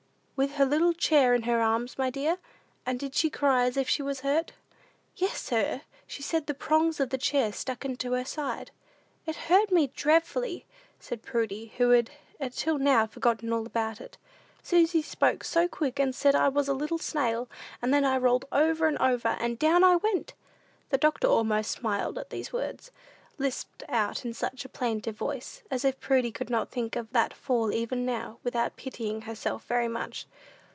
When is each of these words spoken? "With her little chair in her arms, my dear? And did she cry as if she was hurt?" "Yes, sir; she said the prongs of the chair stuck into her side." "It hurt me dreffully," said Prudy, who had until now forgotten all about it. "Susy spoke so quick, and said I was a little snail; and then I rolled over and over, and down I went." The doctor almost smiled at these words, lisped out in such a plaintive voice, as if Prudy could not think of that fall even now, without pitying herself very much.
"With 0.41 0.55
her 0.55 0.65
little 0.65 0.93
chair 0.93 1.35
in 1.35 1.43
her 1.43 1.61
arms, 1.61 1.99
my 1.99 2.09
dear? 2.09 2.39
And 2.83 2.99
did 2.99 3.13
she 3.13 3.29
cry 3.29 3.65
as 3.65 3.77
if 3.77 3.87
she 3.87 4.01
was 4.01 4.21
hurt?" 4.21 4.53
"Yes, 5.15 5.39
sir; 5.39 5.81
she 6.07 6.23
said 6.23 6.47
the 6.47 6.55
prongs 6.55 6.99
of 6.99 7.11
the 7.11 7.19
chair 7.19 7.51
stuck 7.53 7.85
into 7.85 8.13
her 8.13 8.25
side." 8.25 8.71
"It 9.27 9.35
hurt 9.35 9.71
me 9.71 9.89
dreffully," 9.95 10.65
said 10.99 11.21
Prudy, 11.21 11.73
who 11.77 11.91
had 11.91 12.09
until 12.39 12.79
now 12.79 13.05
forgotten 13.05 13.53
all 13.53 13.67
about 13.67 14.01
it. 14.01 14.17
"Susy 14.63 15.03
spoke 15.03 15.43
so 15.43 15.67
quick, 15.67 15.99
and 15.99 16.15
said 16.15 16.33
I 16.33 16.47
was 16.47 16.67
a 16.67 16.73
little 16.73 16.97
snail; 16.97 17.47
and 17.79 17.93
then 17.93 18.03
I 18.03 18.17
rolled 18.17 18.45
over 18.51 18.87
and 18.87 18.97
over, 18.97 19.27
and 19.39 19.59
down 19.59 19.83
I 19.83 19.97
went." 19.97 20.33
The 20.89 20.97
doctor 20.97 21.27
almost 21.27 21.69
smiled 21.69 22.17
at 22.17 22.31
these 22.31 22.51
words, 22.51 22.89
lisped 23.37 23.81
out 23.89 24.23
in 24.23 24.31
such 24.35 24.65
a 24.65 24.69
plaintive 24.69 25.15
voice, 25.15 25.63
as 25.71 25.83
if 25.83 25.99
Prudy 25.99 26.29
could 26.31 26.49
not 26.51 26.69
think 26.69 26.95
of 26.95 27.09
that 27.11 27.33
fall 27.33 27.71
even 27.71 28.05
now, 28.05 28.37
without 28.43 28.75
pitying 28.75 29.21
herself 29.21 29.65
very 29.65 29.87
much. 29.87 30.27